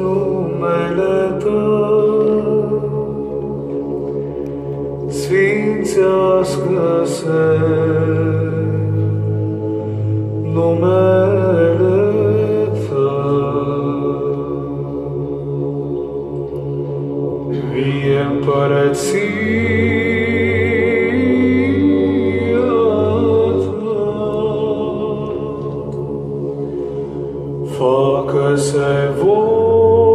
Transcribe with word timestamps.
numele 0.00 1.16
Tău, 1.42 1.92
Sfințească-se 5.08 5.61
sfințească 5.84 7.02
se 7.04 7.58
numele 10.52 12.02
Tău. 12.88 13.52
Vie 17.72 18.20
împărăția 18.30 19.22
Ta, 23.64 24.04
facă-se 27.76 28.92
voie 29.22 30.11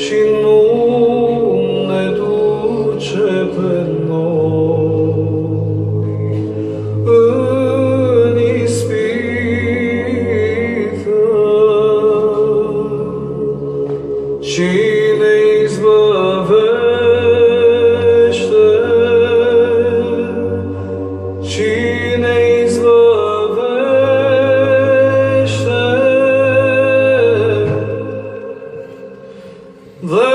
için 0.04 0.44
The 30.04 30.34